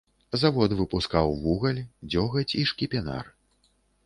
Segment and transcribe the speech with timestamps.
[0.43, 1.83] Завод выпускаў вугаль,
[2.15, 3.25] дзёгаць і шкіпінар.